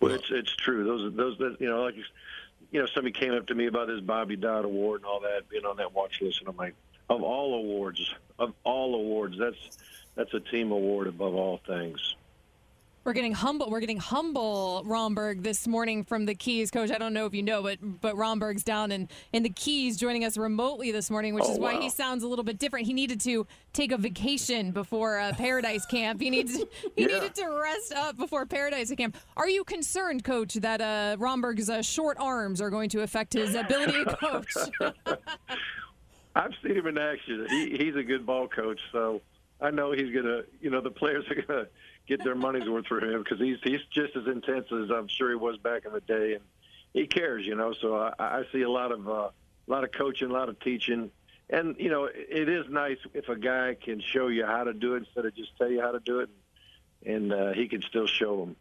Well, 0.00 0.12
it's 0.12 0.30
it's 0.30 0.54
true. 0.56 0.84
Those 0.84 1.14
those 1.14 1.38
that 1.38 1.56
you 1.60 1.68
know, 1.68 1.82
like 1.82 1.96
you 2.70 2.80
know, 2.80 2.86
somebody 2.86 3.12
came 3.12 3.32
up 3.32 3.46
to 3.46 3.54
me 3.54 3.66
about 3.66 3.86
this 3.86 4.00
Bobby 4.00 4.36
Dodd 4.36 4.64
award 4.64 5.00
and 5.00 5.06
all 5.06 5.20
that, 5.20 5.48
being 5.48 5.64
on 5.64 5.76
that 5.78 5.94
watch 5.94 6.20
list, 6.20 6.40
and 6.40 6.48
I'm 6.48 6.56
like, 6.56 6.74
of 7.08 7.22
all 7.22 7.54
awards, 7.54 8.14
of 8.38 8.52
all 8.64 8.94
awards, 8.94 9.38
that's 9.38 9.78
that's 10.14 10.34
a 10.34 10.40
team 10.40 10.72
award 10.72 11.06
above 11.06 11.34
all 11.34 11.58
things. 11.66 12.16
We're 13.08 13.14
getting 13.14 13.32
humble. 13.32 13.70
We're 13.70 13.80
getting 13.80 13.96
humble 13.96 14.82
Romberg 14.84 15.42
this 15.42 15.66
morning 15.66 16.04
from 16.04 16.26
the 16.26 16.34
Keys, 16.34 16.70
Coach. 16.70 16.90
I 16.90 16.98
don't 16.98 17.14
know 17.14 17.24
if 17.24 17.32
you 17.32 17.42
know, 17.42 17.62
but 17.62 17.78
but 18.02 18.14
Romberg's 18.18 18.62
down 18.62 18.92
in 18.92 19.08
in 19.32 19.42
the 19.42 19.48
Keys, 19.48 19.96
joining 19.96 20.26
us 20.26 20.36
remotely 20.36 20.92
this 20.92 21.08
morning, 21.08 21.32
which 21.32 21.44
Oh, 21.46 21.52
is 21.52 21.58
why 21.58 21.72
wow. 21.72 21.80
he 21.80 21.88
sounds 21.88 22.22
a 22.22 22.28
little 22.28 22.44
bit 22.44 22.58
different. 22.58 22.84
He 22.86 22.92
needed 22.92 23.18
to 23.22 23.46
take 23.72 23.92
a 23.92 23.96
vacation 23.96 24.72
before 24.72 25.18
uh, 25.18 25.32
Paradise 25.38 25.86
Camp. 25.86 26.20
He 26.20 26.28
needs 26.28 26.52
he 26.96 27.04
Yeah. 27.04 27.06
needed 27.06 27.34
to 27.36 27.46
rest 27.46 27.94
up 27.94 28.18
before 28.18 28.44
Paradise 28.44 28.92
Camp. 28.94 29.16
Are 29.38 29.48
you 29.48 29.64
concerned, 29.64 30.22
Coach, 30.22 30.52
that 30.56 30.82
uh, 30.82 31.16
Romberg's 31.18 31.70
uh, 31.70 31.80
short 31.80 32.18
arms 32.20 32.60
are 32.60 32.68
going 32.68 32.90
to 32.90 33.00
affect 33.00 33.32
his 33.32 33.54
ability 33.54 34.04
to 34.04 34.16
coach? 34.16 34.54
I've 36.36 36.52
seen 36.62 36.76
him 36.76 36.86
in 36.86 36.98
action. 36.98 37.46
He, 37.48 37.70
he's 37.70 37.96
a 37.96 38.02
good 38.02 38.26
ball 38.26 38.48
coach, 38.48 38.80
so 38.92 39.22
I 39.60 39.70
know 39.70 39.92
he's 39.92 40.14
gonna. 40.14 40.42
You 40.60 40.70
know, 40.70 40.80
the 40.80 40.90
players 40.90 41.24
are 41.30 41.42
gonna 41.42 41.66
get 42.06 42.22
their 42.22 42.34
money's 42.34 42.68
worth 42.68 42.86
for 42.86 43.00
him 43.00 43.22
because 43.22 43.38
he's 43.38 43.58
he's 43.62 43.80
just 43.92 44.16
as 44.16 44.26
intense 44.26 44.66
as 44.72 44.90
I'm 44.90 45.08
sure 45.08 45.30
he 45.30 45.36
was 45.36 45.58
back 45.58 45.84
in 45.84 45.92
the 45.92 46.00
day, 46.00 46.34
and 46.34 46.44
he 46.92 47.06
cares. 47.06 47.44
You 47.46 47.54
know, 47.54 47.72
so 47.80 47.96
I, 47.96 48.12
I 48.18 48.42
see 48.52 48.62
a 48.62 48.70
lot 48.70 48.92
of 48.92 49.08
uh, 49.08 49.12
a 49.12 49.32
lot 49.66 49.84
of 49.84 49.92
coaching, 49.92 50.30
a 50.30 50.32
lot 50.32 50.48
of 50.48 50.60
teaching, 50.60 51.10
and 51.50 51.76
you 51.78 51.90
know, 51.90 52.04
it 52.12 52.48
is 52.48 52.66
nice 52.68 52.98
if 53.14 53.28
a 53.28 53.36
guy 53.36 53.76
can 53.80 54.00
show 54.00 54.28
you 54.28 54.46
how 54.46 54.64
to 54.64 54.72
do 54.72 54.94
it 54.94 54.98
instead 54.98 55.26
of 55.26 55.34
just 55.34 55.56
tell 55.58 55.70
you 55.70 55.80
how 55.80 55.92
to 55.92 56.00
do 56.00 56.20
it, 56.20 56.30
and 57.04 57.32
uh, 57.32 57.52
he 57.52 57.68
can 57.68 57.82
still 57.82 58.06
show 58.06 58.38
them. 58.40 58.56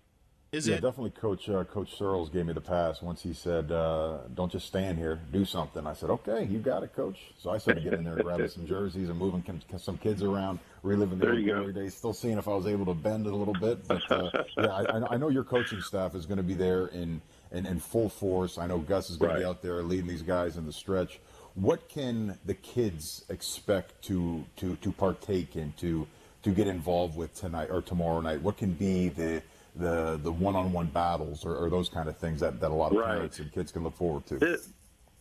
Is 0.54 0.66
yeah, 0.68 0.76
it? 0.76 0.82
definitely. 0.82 1.10
Coach 1.12 1.50
uh, 1.50 1.66
Coach 1.66 1.98
Searels 1.98 2.30
gave 2.30 2.46
me 2.46 2.54
the 2.54 2.62
pass 2.62 3.02
once 3.02 3.22
he 3.22 3.34
said, 3.34 3.70
uh, 3.72 4.20
"Don't 4.34 4.52
just 4.52 4.66
stand 4.66 4.98
here, 4.98 5.20
do 5.34 5.44
something." 5.44 5.86
I 5.86 5.94
said, 5.94 6.10
"Okay, 6.10 6.46
you 6.46 6.60
got 6.60 6.84
it, 6.84 6.96
Coach." 6.96 7.20
So 7.38 7.50
I 7.50 7.58
started 7.58 7.84
getting 7.84 8.00
in 8.00 8.06
there, 8.06 8.16
grabbing 8.24 8.48
some 8.48 8.66
jerseys, 8.66 9.10
and 9.10 9.20
moving 9.20 9.44
some 9.78 9.98
kids 9.98 10.24
around, 10.24 10.60
reliving 10.84 11.20
the 11.20 11.26
There 11.26 11.34
old 11.34 11.42
you 11.42 11.48
go. 11.48 11.58
glory 11.60 11.74
days. 11.74 11.96
Still 11.96 12.14
seeing 12.14 12.38
if 12.38 12.48
I 12.48 12.56
was 12.56 12.66
able 12.66 12.86
to 12.86 12.94
bend 12.94 13.28
it 13.28 13.34
a 13.34 13.36
little 13.36 13.54
bit, 13.56 13.86
but 13.90 14.10
uh, 14.10 14.32
yeah, 14.58 14.68
I, 14.68 15.16
I 15.16 15.18
know 15.18 15.28
your 15.28 15.44
coaching 15.44 15.82
staff 15.82 16.16
is 16.16 16.26
going 16.26 16.38
to 16.38 16.44
be 16.44 16.54
there 16.54 16.88
in, 16.88 17.22
in 17.52 17.66
in 17.66 17.80
full 17.80 18.08
force. 18.08 18.58
I 18.58 18.68
know 18.68 18.78
Gus 18.80 19.10
is 19.10 19.18
going 19.18 19.34
to 19.34 19.40
be 19.40 19.46
out 19.46 19.62
there 19.62 19.84
leading 19.84 20.08
these 20.08 20.22
guys 20.22 20.56
in 20.56 20.66
the 20.66 20.74
stretch. 20.74 21.20
What 21.56 21.90
can 21.90 22.38
the 22.46 22.54
kids 22.54 23.26
expect 23.30 24.02
to 24.04 24.46
to 24.58 24.78
to 24.78 24.92
partake 24.94 25.58
in 25.58 25.74
to 25.80 26.08
to 26.44 26.52
get 26.52 26.68
involved 26.68 27.18
with 27.18 27.36
tonight 27.36 27.68
or 27.70 27.82
tomorrow 27.82 28.22
night? 28.22 28.42
What 28.42 28.56
can 28.58 28.72
be 28.72 29.10
the 29.10 29.44
the 29.78 30.20
the 30.22 30.32
one-on-one 30.32 30.88
battles 30.88 31.46
or, 31.46 31.56
or 31.56 31.70
those 31.70 31.90
kind 31.90 32.10
of 32.10 32.18
things 32.18 32.40
that, 32.40 32.60
that 32.60 32.72
a 32.72 32.74
lot 32.74 32.92
of 32.92 32.98
Right. 32.98 33.16
parents 33.16 33.40
and 33.40 33.52
kids 33.52 33.72
can 33.72 33.84
look 33.84 33.96
forward 33.96 34.26
to. 34.28 34.38
This, 34.38 34.70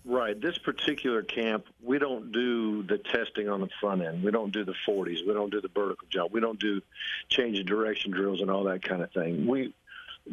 right. 0.05 0.41
This 0.41 0.59
particular 0.59 1.23
camp, 1.23 1.67
we 1.83 1.99
don't 1.99 2.33
do 2.33 2.83
the 2.83 2.99
testing 2.99 3.49
on 3.49 3.61
the 3.61 3.69
front 3.81 4.03
end. 4.03 4.23
We 4.23 4.31
don't 4.31 4.53
do 4.53 4.65
the 4.65 4.75
40s. 4.89 5.27
We 5.27 5.33
don't 5.35 5.51
do 5.51 5.61
the 5.61 5.69
vertical 5.69 6.07
jump. 6.11 6.33
We 6.33 6.41
don't 6.41 6.59
do 6.59 6.81
change 7.29 7.59
of 7.59 7.67
direction 7.67 8.11
drills 8.13 8.41
and 8.41 8.51
all 8.51 8.65
that 8.65 8.83
kind 8.83 9.03
of 9.03 9.13
thing. 9.13 9.47
We 9.47 9.75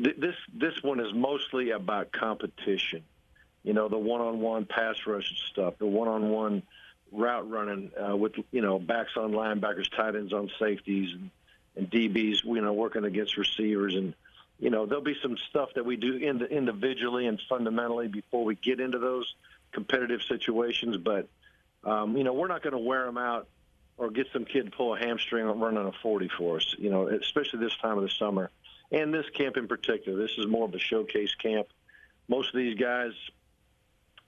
th- 0.02 0.18
this 0.18 0.36
this 0.54 0.82
one 0.84 1.00
is 1.00 1.14
mostly 1.14 1.72
about 1.72 2.12
competition. 2.12 3.04
You 3.64 3.74
know, 3.74 3.88
the 3.88 3.98
one-on-one 3.98 4.66
pass 4.66 4.96
rush 5.08 5.34
stuff, 5.52 5.78
the 5.78 5.86
one-on-one 5.86 6.64
route 7.12 7.50
running 7.50 7.92
uh, 8.10 8.16
with 8.16 8.34
you 8.52 8.62
know 8.62 8.80
backs 8.80 9.12
on 9.18 9.32
linebackers, 9.32 9.90
tight 9.96 10.16
ends 10.16 10.34
on 10.34 10.50
safeties, 10.60 11.14
and, 11.14 11.30
and 11.76 11.90
DBs. 11.90 12.44
You 12.44 12.62
know, 12.62 12.74
working 12.74 13.06
against 13.06 13.38
receivers 13.38 13.96
and 13.96 14.14
you 14.60 14.70
know, 14.70 14.86
there'll 14.86 15.04
be 15.04 15.18
some 15.22 15.36
stuff 15.50 15.70
that 15.76 15.86
we 15.86 15.98
do 15.98 16.16
in 16.16 16.42
individually 16.42 17.28
and 17.28 17.42
fundamentally 17.50 18.08
before 18.08 18.46
we 18.46 18.56
get 18.56 18.80
into 18.80 18.98
those 18.98 19.36
competitive 19.74 20.22
situations. 20.22 20.96
But, 20.96 21.28
um, 21.84 22.16
you 22.16 22.24
know, 22.24 22.32
we're 22.34 22.48
not 22.48 22.64
going 22.64 22.72
to 22.72 22.80
wear 22.80 23.06
them 23.06 23.18
out 23.18 23.48
or 23.98 24.10
get 24.10 24.28
some 24.32 24.46
kid 24.46 24.72
pull 24.72 24.96
a 24.96 25.00
hamstring 25.00 25.46
running 25.46 25.86
a 25.86 25.92
40 26.02 26.30
for 26.38 26.58
us, 26.58 26.76
you 26.78 26.90
know, 26.90 27.08
especially 27.08 27.60
this 27.60 27.76
time 27.82 27.98
of 27.98 28.04
the 28.04 28.10
summer. 28.10 28.50
And 28.92 29.14
this 29.14 29.30
camp 29.32 29.58
in 29.58 29.68
particular, 29.68 30.18
this 30.18 30.38
is 30.38 30.48
more 30.48 30.66
of 30.66 30.74
a 30.74 30.80
showcase 30.80 31.34
camp. 31.36 31.68
Most 32.28 32.54
of 32.54 32.56
these 32.56 32.80
guys, 32.80 33.12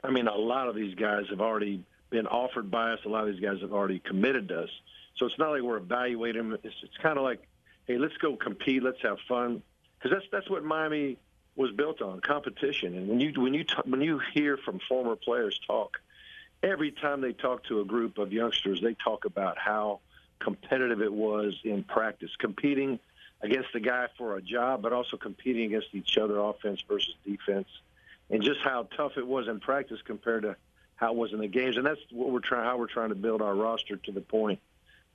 I 0.03 0.09
mean, 0.09 0.27
a 0.27 0.35
lot 0.35 0.67
of 0.67 0.75
these 0.75 0.95
guys 0.95 1.27
have 1.29 1.39
already 1.39 1.83
been 2.09 2.27
offered 2.27 2.69
by 2.69 2.91
us. 2.91 2.99
A 3.05 3.09
lot 3.09 3.27
of 3.27 3.33
these 3.33 3.43
guys 3.43 3.61
have 3.61 3.73
already 3.73 3.99
committed 3.99 4.49
to 4.49 4.63
us. 4.63 4.69
So 5.17 5.25
it's 5.25 5.37
not 5.39 5.51
like 5.51 5.61
we're 5.61 5.77
evaluating 5.77 6.49
them. 6.49 6.59
It's, 6.63 6.75
it's 6.83 6.97
kind 6.97 7.17
of 7.17 7.23
like, 7.23 7.47
hey, 7.87 7.97
let's 7.97 8.17
go 8.17 8.35
compete. 8.35 8.83
Let's 8.83 9.01
have 9.01 9.17
fun 9.27 9.61
because 9.97 10.17
that's 10.17 10.25
that's 10.31 10.49
what 10.49 10.63
Miami 10.63 11.17
was 11.55 11.71
built 11.71 12.01
on 12.01 12.19
competition. 12.19 12.95
And 12.95 13.07
when 13.07 13.19
you 13.19 13.31
when 13.41 13.53
you 13.53 13.63
t- 13.63 13.75
when 13.85 14.01
you 14.01 14.19
hear 14.33 14.57
from 14.57 14.79
former 14.89 15.15
players 15.15 15.59
talk, 15.65 15.97
every 16.61 16.91
time 16.91 17.21
they 17.21 17.33
talk 17.33 17.63
to 17.65 17.79
a 17.79 17.85
group 17.85 18.17
of 18.17 18.33
youngsters, 18.33 18.81
they 18.81 18.95
talk 18.95 19.25
about 19.25 19.57
how 19.57 19.99
competitive 20.39 21.01
it 21.01 21.13
was 21.13 21.57
in 21.63 21.83
practice, 21.83 22.31
competing 22.37 22.99
against 23.41 23.69
the 23.73 23.79
guy 23.79 24.07
for 24.17 24.35
a 24.35 24.41
job, 24.41 24.81
but 24.81 24.91
also 24.91 25.17
competing 25.17 25.65
against 25.65 25.87
each 25.93 26.17
other, 26.17 26.39
offense 26.39 26.83
versus 26.87 27.13
defense, 27.25 27.67
and 28.29 28.43
just 28.43 28.59
how 28.61 28.87
tough 28.97 29.13
it 29.17 29.25
was 29.25 29.47
in 29.47 29.59
practice 29.59 29.99
compared 30.03 30.43
to 30.43 30.55
how 30.95 31.11
it 31.11 31.15
was 31.15 31.31
in 31.31 31.39
the 31.39 31.47
games. 31.47 31.77
And 31.77 31.85
that's 31.85 31.99
what 32.11 32.31
we're 32.31 32.39
trying 32.39 32.65
how 32.65 32.77
we're 32.77 32.87
trying 32.87 33.09
to 33.09 33.15
build 33.15 33.41
our 33.41 33.55
roster 33.55 33.95
to 33.95 34.11
the 34.11 34.21
point 34.21 34.59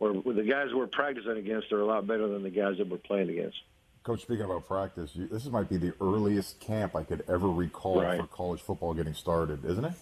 where, 0.00 0.12
where 0.14 0.34
the 0.34 0.42
guys 0.42 0.68
we're 0.74 0.86
practicing 0.86 1.36
against 1.36 1.70
are 1.72 1.80
a 1.80 1.84
lot 1.84 2.06
better 2.06 2.26
than 2.26 2.42
the 2.42 2.50
guys 2.50 2.78
that 2.78 2.88
we're 2.88 2.96
playing 2.96 3.28
against. 3.28 3.58
Coach, 4.02 4.22
speaking 4.22 4.46
about 4.46 4.66
practice, 4.66 5.10
you, 5.14 5.28
this 5.28 5.44
might 5.44 5.68
be 5.68 5.76
the 5.76 5.92
earliest 6.00 6.58
camp 6.58 6.96
I 6.96 7.02
could 7.04 7.22
ever 7.28 7.48
recall 7.48 8.00
Right. 8.02 8.18
for 8.18 8.26
college 8.26 8.62
football 8.62 8.94
getting 8.94 9.12
started, 9.12 9.62
isn't 9.64 9.84
it? 9.84 9.92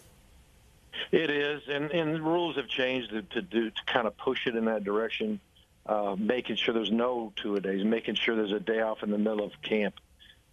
It 1.11 1.31
is, 1.31 1.63
and 1.69 1.91
and 1.91 2.15
the 2.15 2.21
rules 2.21 2.57
have 2.57 2.69
changed 2.69 3.11
to, 3.11 3.23
to 3.23 3.43
do 3.43 3.71
to 3.71 3.85
kind 3.87 4.07
of 4.07 4.17
push 4.17 4.47
it 4.47 4.57
in 4.57 4.65
that 4.67 4.85
direction, 4.85 5.39
uh, 5.87 6.17
making 6.19 6.57
sure 6.57 6.75
there's 6.75 6.91
no 6.91 7.33
two 7.37 7.57
a 7.57 7.61
days, 7.61 7.85
making 7.85 8.15
sure 8.15 8.35
there's 8.37 8.53
a 8.53 8.61
day 8.61 8.81
off 8.81 9.03
in 9.03 9.11
the 9.11 9.19
middle 9.19 9.45
of 9.45 9.53
camp, 9.63 9.95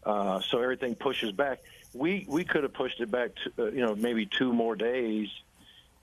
uh, 0.04 0.42
so 0.42 0.60
everything 0.60 0.94
pushes 0.96 1.32
back. 1.32 1.62
We 1.94 2.26
we 2.28 2.44
could 2.44 2.64
have 2.64 2.74
pushed 2.74 3.00
it 3.00 3.10
back 3.10 3.32
to 3.36 3.64
uh, 3.64 3.72
you 3.72 3.82
know 3.86 3.96
maybe 3.96 4.26
two 4.26 4.54
more 4.54 4.76
days, 4.76 5.30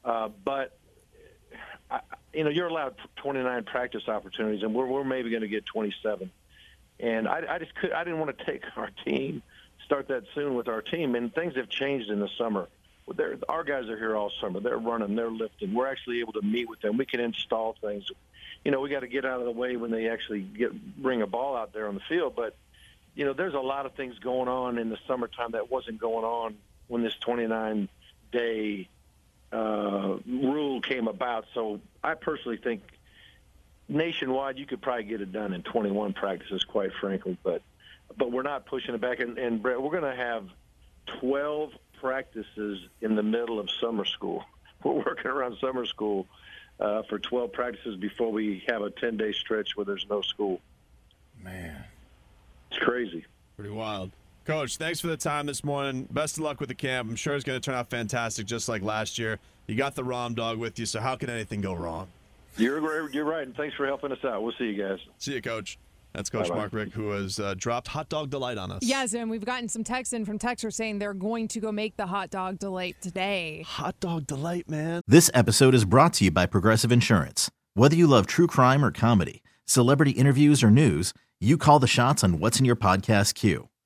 uh, 0.04 0.28
but 0.44 0.76
I, 1.92 2.00
you 2.32 2.44
know 2.44 2.50
you're 2.50 2.68
allowed 2.68 2.94
29 3.16 3.64
practice 3.64 4.08
opportunities, 4.08 4.62
and 4.62 4.74
we're 4.74 4.86
we're 4.86 5.04
maybe 5.04 5.30
going 5.30 5.42
to 5.42 5.48
get 5.48 5.66
27, 5.66 6.30
and 7.00 7.28
I, 7.28 7.42
I 7.48 7.58
just 7.58 7.74
could 7.74 7.92
I 7.92 8.04
didn't 8.04 8.18
want 8.18 8.36
to 8.36 8.44
take 8.50 8.64
our 8.76 8.90
team 9.04 9.42
start 9.84 10.08
that 10.08 10.24
soon 10.34 10.54
with 10.54 10.68
our 10.68 10.80
team, 10.80 11.14
and 11.14 11.34
things 11.34 11.56
have 11.56 11.68
changed 11.68 12.08
in 12.08 12.20
the 12.20 12.28
summer. 12.38 12.68
They're, 13.14 13.36
our 13.48 13.64
guys 13.64 13.88
are 13.88 13.96
here 13.98 14.16
all 14.16 14.30
summer. 14.40 14.60
They're 14.60 14.78
running, 14.78 15.16
they're 15.16 15.30
lifting. 15.30 15.74
We're 15.74 15.88
actually 15.88 16.20
able 16.20 16.32
to 16.34 16.42
meet 16.42 16.68
with 16.68 16.80
them. 16.80 16.96
We 16.96 17.04
can 17.04 17.20
install 17.20 17.76
things. 17.80 18.04
You 18.64 18.70
know, 18.70 18.80
we 18.80 18.88
got 18.88 19.00
to 19.00 19.08
get 19.08 19.24
out 19.24 19.40
of 19.40 19.44
the 19.44 19.50
way 19.50 19.76
when 19.76 19.90
they 19.90 20.08
actually 20.08 20.40
get 20.40 21.02
bring 21.02 21.20
a 21.20 21.26
ball 21.26 21.56
out 21.56 21.72
there 21.72 21.88
on 21.88 21.94
the 21.94 22.00
field. 22.08 22.34
But 22.36 22.54
you 23.14 23.26
know, 23.26 23.32
there's 23.32 23.54
a 23.54 23.60
lot 23.60 23.86
of 23.86 23.94
things 23.94 24.18
going 24.18 24.48
on 24.48 24.78
in 24.78 24.88
the 24.88 24.98
summertime 25.06 25.52
that 25.52 25.70
wasn't 25.70 26.00
going 26.00 26.24
on 26.24 26.56
when 26.88 27.02
this 27.02 27.14
29 27.20 27.88
day 28.30 28.88
uh, 29.52 30.16
rule 30.26 30.80
came 30.80 31.08
about. 31.08 31.44
So 31.54 31.80
I 32.02 32.14
personally 32.14 32.58
think 32.58 32.82
nationwide 33.88 34.58
you 34.58 34.66
could 34.66 34.80
probably 34.80 35.04
get 35.04 35.20
it 35.20 35.32
done 35.32 35.52
in 35.52 35.62
21 35.62 36.14
practices, 36.14 36.64
quite 36.64 36.92
frankly. 37.00 37.36
But 37.42 37.62
but 38.16 38.32
we're 38.32 38.42
not 38.42 38.66
pushing 38.66 38.94
it 38.94 39.00
back. 39.00 39.20
And, 39.20 39.38
and 39.38 39.62
Brett, 39.62 39.80
we're 39.80 39.90
going 39.90 40.10
to 40.10 40.16
have 40.16 40.44
12 41.20 41.72
practices 42.00 42.86
in 43.00 43.14
the 43.14 43.22
middle 43.22 43.58
of 43.58 43.70
summer 43.80 44.04
school. 44.04 44.44
We're 44.84 44.94
working 44.94 45.30
around 45.30 45.56
summer 45.60 45.86
school 45.86 46.26
uh, 46.80 47.02
for 47.08 47.18
12 47.18 47.52
practices 47.52 47.96
before 47.96 48.32
we 48.32 48.64
have 48.68 48.82
a 48.82 48.90
10 48.90 49.16
day 49.16 49.32
stretch 49.32 49.76
where 49.76 49.84
there's 49.84 50.06
no 50.10 50.22
school. 50.22 50.60
Man. 51.40 51.84
It's 52.70 52.80
crazy. 52.80 53.24
Pretty 53.56 53.70
wild. 53.70 54.10
Coach, 54.44 54.76
thanks 54.76 55.00
for 55.00 55.06
the 55.06 55.16
time 55.16 55.46
this 55.46 55.62
morning. 55.62 56.08
Best 56.10 56.36
of 56.36 56.42
luck 56.42 56.58
with 56.58 56.68
the 56.68 56.74
camp. 56.74 57.08
I'm 57.08 57.16
sure 57.16 57.34
it's 57.34 57.44
going 57.44 57.60
to 57.60 57.64
turn 57.64 57.76
out 57.76 57.90
fantastic, 57.90 58.44
just 58.44 58.68
like 58.68 58.82
last 58.82 59.16
year. 59.16 59.38
You 59.68 59.76
got 59.76 59.94
the 59.94 60.02
Rom 60.02 60.34
dog 60.34 60.58
with 60.58 60.80
you, 60.80 60.86
so 60.86 61.00
how 61.00 61.14
can 61.14 61.30
anything 61.30 61.60
go 61.60 61.74
wrong? 61.74 62.08
You're 62.56 63.08
you're 63.10 63.24
right, 63.24 63.46
and 63.46 63.56
thanks 63.56 63.76
for 63.76 63.86
helping 63.86 64.10
us 64.10 64.18
out. 64.24 64.42
We'll 64.42 64.52
see 64.58 64.64
you 64.64 64.82
guys. 64.82 64.98
See 65.18 65.34
you, 65.34 65.40
Coach. 65.40 65.78
That's 66.12 66.28
Coach 66.28 66.48
Bye-bye. 66.48 66.56
Mark 66.56 66.72
Richt, 66.74 66.92
who 66.92 67.10
has 67.10 67.38
uh, 67.38 67.54
dropped 67.56 67.88
Hot 67.88 68.08
Dog 68.08 68.28
Delight 68.28 68.58
on 68.58 68.70
us. 68.70 68.80
Yes, 68.82 69.14
and 69.14 69.30
we've 69.30 69.44
gotten 69.44 69.68
some 69.68 69.84
texts 69.84 70.12
in 70.12 70.26
from 70.26 70.38
texters 70.38 70.74
saying 70.74 70.98
they're 70.98 71.14
going 71.14 71.48
to 71.48 71.60
go 71.60 71.72
make 71.72 71.96
the 71.96 72.06
hot 72.06 72.28
dog 72.28 72.58
delight 72.58 72.96
today. 73.00 73.64
Hot 73.66 73.98
Dog 74.00 74.26
Delight, 74.26 74.68
man. 74.68 75.00
This 75.06 75.30
episode 75.32 75.74
is 75.74 75.86
brought 75.86 76.12
to 76.14 76.24
you 76.24 76.30
by 76.30 76.44
Progressive 76.46 76.92
Insurance. 76.92 77.50
Whether 77.74 77.96
you 77.96 78.06
love 78.06 78.26
true 78.26 78.48
crime 78.48 78.84
or 78.84 78.90
comedy, 78.90 79.42
celebrity 79.64 80.10
interviews 80.10 80.62
or 80.62 80.70
news, 80.70 81.14
you 81.40 81.56
call 81.56 81.78
the 81.78 81.86
shots 81.86 82.22
on 82.22 82.38
what's 82.40 82.58
in 82.58 82.66
your 82.66 82.76
podcast 82.76 83.34
queue. 83.34 83.68